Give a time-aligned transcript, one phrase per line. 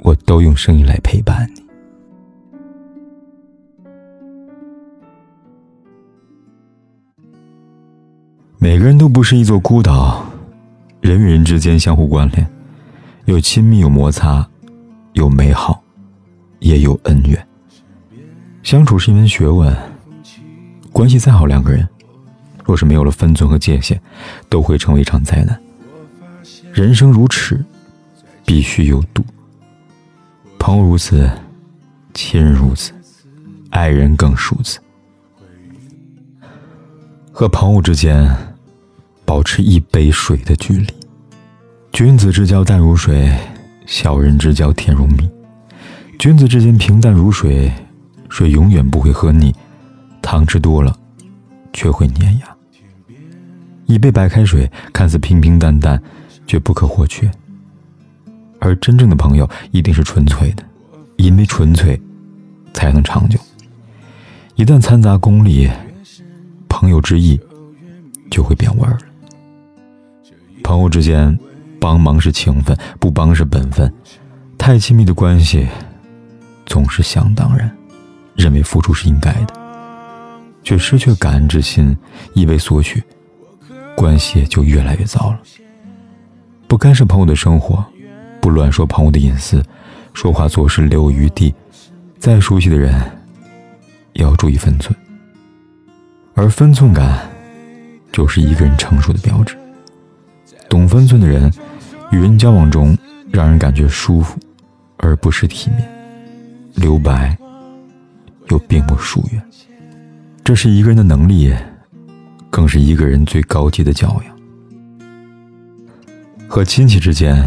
[0.00, 1.62] 我都用声音来陪伴你。
[8.58, 10.24] 每个人都不是一座孤岛，
[11.00, 12.46] 人与人之间相互关联，
[13.24, 14.48] 有亲密，有摩擦，
[15.12, 15.82] 有美好，
[16.60, 17.46] 也有恩怨。
[18.62, 19.76] 相处是一门学问，
[20.92, 21.88] 关系再好，两个人
[22.64, 24.00] 若是没有了分寸和界限，
[24.48, 25.60] 都会成为一场灾难。
[26.72, 27.64] 人生如尺。
[28.48, 29.22] 必须有度。
[30.58, 31.30] 朋友如此，
[32.12, 32.92] 亲人如此，
[33.70, 34.78] 爱人更如此。
[37.32, 38.28] 和朋友之间，
[39.24, 40.92] 保持一杯水的距离。
[41.92, 43.32] 君子之交淡如水，
[43.86, 45.30] 小人之交甜如蜜。
[46.18, 47.72] 君子之间平淡如水，
[48.28, 49.54] 水永远不会喝腻，
[50.20, 50.94] 糖吃多了，
[51.72, 52.56] 却会粘牙。
[53.86, 56.02] 一杯白开水看似平平淡淡，
[56.46, 57.30] 却不可或缺。
[58.60, 60.64] 而真正的朋友一定是纯粹的，
[61.16, 62.00] 因为纯粹，
[62.74, 63.38] 才能长久。
[64.56, 65.70] 一旦掺杂功利，
[66.68, 67.40] 朋友之意
[68.30, 68.98] 就会变味儿了。
[70.64, 71.38] 朋友之间，
[71.80, 73.92] 帮忙是情分，不帮是本分。
[74.58, 75.66] 太亲密的关系，
[76.66, 77.70] 总是想当然，
[78.34, 79.54] 认为付出是应该的，
[80.64, 81.96] 却失去感恩之心，
[82.34, 83.02] 一味索取，
[83.96, 85.40] 关系就越来越糟了。
[86.66, 87.84] 不干涉朋友的生活。
[88.48, 89.62] 不乱说朋友的隐私，
[90.14, 91.54] 说话做事留有余地。
[92.18, 92.98] 再熟悉的人，
[94.14, 94.98] 也要注意分寸。
[96.32, 97.28] 而分寸感，
[98.10, 99.54] 就是一个人成熟的标志。
[100.66, 101.52] 懂分寸的人，
[102.10, 102.96] 与人交往中
[103.30, 104.38] 让人感觉舒服，
[104.96, 105.86] 而不是体面。
[106.74, 107.36] 留白，
[108.48, 109.42] 又并不疏远。
[110.42, 111.54] 这是一个人的能力，
[112.48, 114.38] 更是一个人最高级的教养。
[116.48, 117.46] 和亲戚之间。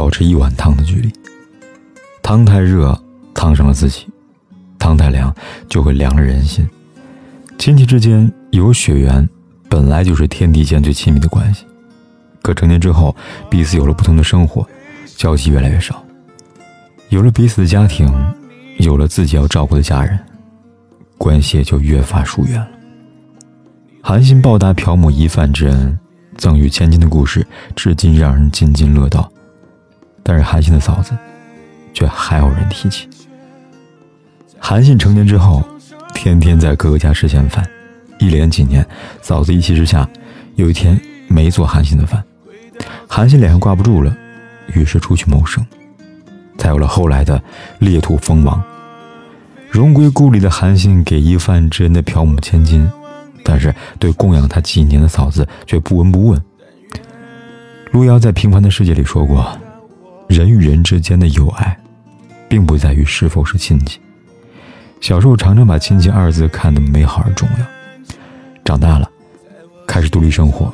[0.00, 1.12] 保持一碗汤的距离。
[2.22, 2.98] 汤太热，
[3.34, 4.06] 烫伤了自己；
[4.78, 5.30] 汤太凉，
[5.68, 6.66] 就会凉了人心。
[7.58, 9.28] 亲戚之间有血缘，
[9.68, 11.66] 本来就是天地间最亲密的关系。
[12.40, 13.14] 可成年之后，
[13.50, 14.66] 彼此有了不同的生活，
[15.18, 16.02] 交集越来越少。
[17.10, 18.10] 有了彼此的家庭，
[18.78, 20.18] 有了自己要照顾的家人，
[21.18, 22.68] 关系也就越发疏远了。
[24.00, 25.98] 韩信报答朴母一饭之恩，
[26.38, 27.46] 赠予千金的故事，
[27.76, 29.30] 至今让人津津乐道。
[30.22, 31.12] 但是韩信的嫂子，
[31.92, 33.08] 却还有人提起。
[34.58, 35.62] 韩信成年之后，
[36.14, 37.64] 天天在哥哥家吃闲饭，
[38.18, 38.86] 一连几年，
[39.22, 40.08] 嫂子一气之下，
[40.56, 42.22] 有一天没做韩信的饭，
[43.08, 44.14] 韩信脸上挂不住了，
[44.74, 45.66] 于是出去谋生，
[46.58, 47.42] 才有了后来的
[47.78, 48.62] 裂土封王。
[49.70, 52.88] 荣归故里的韩信给一饭之恩的朴母千金，
[53.42, 56.42] 但是对供养他几年的嫂子却不闻不问。
[57.92, 59.58] 路遥在《平凡的世界》里说过。
[60.30, 61.76] 人与人之间的友爱，
[62.48, 63.98] 并不在于是否是亲戚。
[65.00, 67.66] 小时候常常把“亲戚”二字看得美好而重要，
[68.64, 69.10] 长大了，
[69.88, 70.72] 开始独立生活，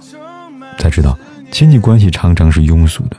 [0.79, 1.19] 才知道
[1.51, 3.17] 亲戚关系常常是庸俗的，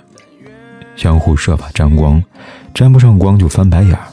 [0.95, 2.23] 相互设法沾光，
[2.71, 4.07] 沾不上光就翻白眼儿，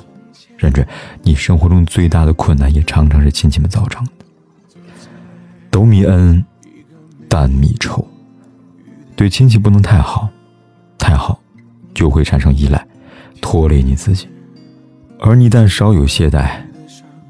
[0.57, 0.89] 甚至
[1.23, 4.13] 你生活中最大的困难也常常是亲戚们造成的。
[5.71, 6.43] 斗米恩，
[7.29, 8.09] 淡米仇，
[9.15, 10.31] 对亲戚不能太好，
[10.97, 11.39] 太好。
[11.95, 12.87] 就会产生依赖，
[13.41, 14.27] 拖累你自己；
[15.21, 16.51] 而你一旦稍有懈怠，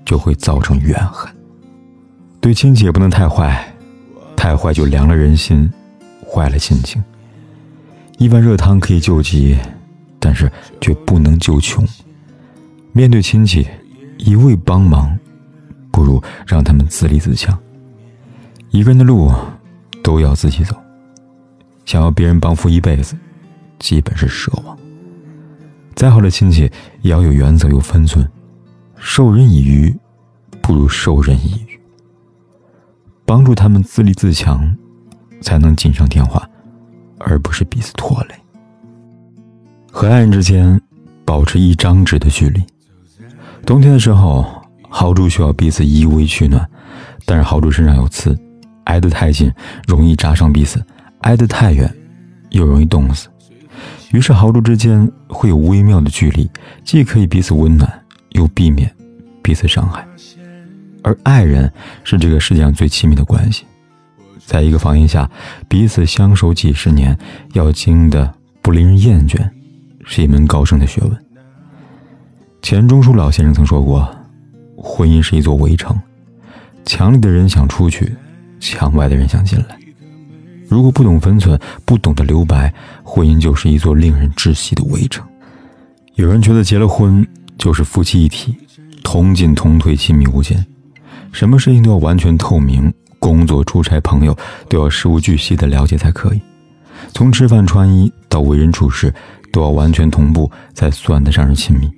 [0.05, 1.31] 就会造成怨恨。
[2.41, 3.73] 对亲戚也不能太坏，
[4.37, 5.71] 太坏就凉了人心，
[6.27, 7.03] 坏了心情。
[8.19, 9.59] 一碗热汤可以救急，
[10.19, 11.87] 但是却不能救穷。
[12.93, 13.67] 面对亲戚，
[14.19, 15.19] 一味帮忙，
[15.91, 17.59] 不如让他们自立自强。
[18.71, 19.33] 一个人的路，
[20.03, 20.77] 都要自己走。
[21.85, 23.17] 想要别人帮扶一辈子。
[23.85, 24.75] 基本是奢望。
[25.95, 26.63] 再好的亲戚
[27.03, 28.27] 也要有原则、有分寸，
[28.97, 29.95] 授人以鱼，
[30.63, 31.79] 不如授人以渔。
[33.27, 34.75] 帮助他们自立自强，
[35.43, 36.43] 才能锦上添花，
[37.19, 38.35] 而不是彼此拖累。
[39.93, 40.81] 和爱人之间
[41.27, 42.65] 保持一张纸的距离。
[43.67, 44.47] 冬天的时候，
[44.89, 46.67] 豪猪需要彼此依偎取暖，
[47.27, 48.35] 但是豪猪身上有刺，
[48.85, 49.53] 挨得太近
[49.87, 50.83] 容易扎伤彼此，
[51.21, 51.95] 挨得太远
[52.49, 53.29] 又容易冻死。
[54.15, 56.49] 于是豪猪之间会有微妙的距离，
[56.85, 57.93] 既可以彼此温暖，
[58.31, 58.89] 又避免
[59.43, 60.07] 彼此伤害。
[61.03, 61.71] 而爱人
[62.05, 63.65] 是这个世界上最亲密的关系，
[64.47, 65.29] 在一个房檐下
[65.69, 67.19] 彼此相守几十年，
[67.55, 68.33] 要经的
[68.63, 69.51] 不令人厌倦，
[70.05, 71.25] 是一门高深的学问。
[72.63, 74.09] 钱钟书老先生曾说过
[74.79, 76.01] ：“婚姻是一座围城，
[76.85, 78.15] 墙里的人想出去，
[78.61, 79.77] 墙外的人想进来。
[80.69, 82.73] 如果不懂分寸，不懂得留白，
[83.03, 85.27] 婚姻就是一座令人窒息的围城。”
[86.17, 87.27] 有人觉得结了婚
[87.59, 88.55] 就是夫妻一体，
[89.03, 90.65] 同进同退，亲密无间，
[91.33, 94.37] 什么事情都要完全透明，工作、出差、朋友
[94.69, 96.41] 都要事无巨细的了解才可以，
[97.13, 99.13] 从吃饭、穿衣到为人处事
[99.53, 101.91] 都要完全同步，才算得上是亲密。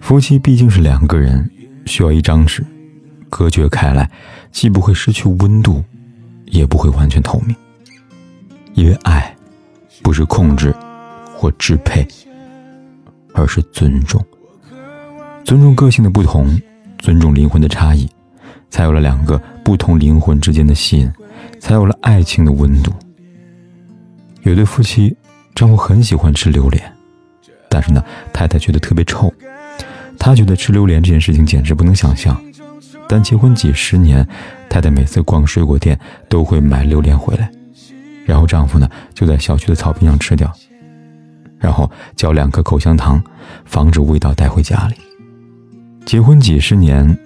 [0.00, 1.50] 夫妻毕竟是两个人，
[1.86, 2.64] 需要一张纸
[3.28, 4.08] 隔绝开来，
[4.52, 5.82] 既不会失去温度，
[6.46, 7.56] 也不会完全透明。
[8.74, 9.34] 因为爱，
[10.02, 10.74] 不是控制
[11.36, 12.06] 或支配，
[13.34, 14.24] 而是尊重。
[15.44, 16.60] 尊重个性的不同，
[16.98, 18.08] 尊重灵魂的差异，
[18.70, 21.12] 才有了两个不同灵魂之间的吸引，
[21.60, 22.92] 才有了爱情的温度。
[24.42, 25.16] 有对夫妻，
[25.54, 26.92] 丈夫很喜欢吃榴莲，
[27.68, 28.02] 但是呢，
[28.32, 29.32] 太太觉得特别臭。
[30.18, 32.40] 他觉得吃榴莲这件事情简直不能想象，
[33.08, 34.26] 但结婚几十年，
[34.68, 35.98] 太太每次逛水果店
[36.28, 37.50] 都会买榴莲回来，
[38.24, 40.52] 然后丈夫呢就在小区的草坪上吃掉，
[41.58, 43.22] 然后嚼两颗口香糖，
[43.64, 44.96] 防止味道带回家里。
[46.04, 47.16] 结婚几十年，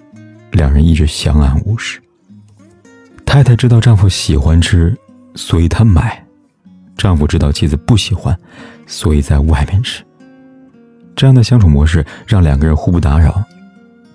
[0.51, 1.99] 两人一直相安无事。
[3.25, 4.95] 太太知道丈夫喜欢吃，
[5.35, 6.03] 所以她买；
[6.95, 8.37] 丈夫知道妻子不喜欢，
[8.85, 10.03] 所以在外面吃。
[11.15, 13.43] 这样的相处模式让两个人互不打扰，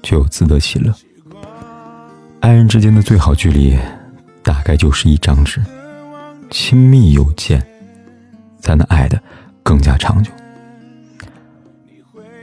[0.02, 0.94] 却又自得其乐。
[2.40, 3.76] 爱人之间的最好距离，
[4.42, 5.60] 大概就是一张纸，
[6.52, 7.66] 亲密有间，
[8.60, 9.18] 才能爱的
[9.62, 10.30] 更加长久。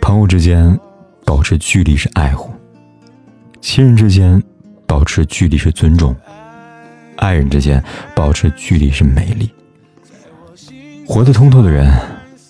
[0.02, 0.78] 朋友之间
[1.24, 2.52] 保持距离是爱护，
[3.62, 4.42] 亲人之间
[4.88, 6.16] 保持距离是尊重，
[7.18, 7.82] 爱人之间
[8.16, 9.48] 保持距离是美丽。
[11.06, 11.94] 活得通透的人，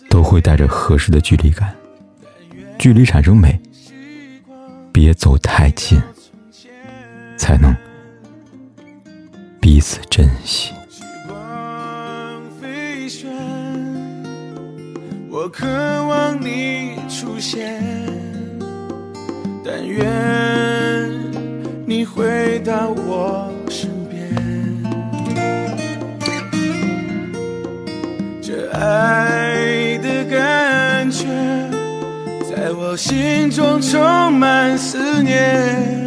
[0.10, 1.76] 都会带着合适的距离感。
[2.78, 3.60] 距离产生美，
[4.94, 6.02] 别走太近，
[7.38, 7.76] 才能
[9.60, 10.74] 彼此珍惜。
[15.52, 17.82] 渴望你出现，
[19.64, 20.06] 但愿
[21.86, 24.30] 你回到我身边。
[28.42, 31.26] 这爱的感觉。
[32.50, 36.06] 在我心中充满思念，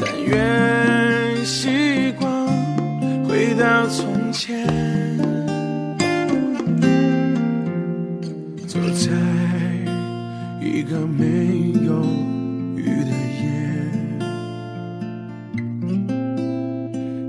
[0.00, 2.46] 但愿时光
[3.26, 4.15] 回到从
[8.76, 9.10] 走在
[10.60, 11.24] 一个没
[11.86, 12.04] 有
[12.76, 13.46] 雨的夜，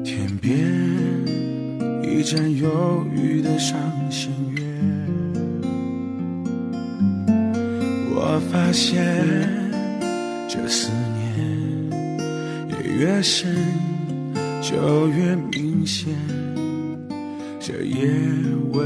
[0.04, 0.52] 天边
[2.04, 3.80] 一盏忧郁的伤
[4.12, 4.62] 心月。
[8.14, 9.02] 我发现，
[10.50, 11.34] 这思念
[12.72, 13.56] 也越深，
[14.62, 16.14] 就越明显。
[17.58, 18.06] 这夜
[18.74, 18.86] 未，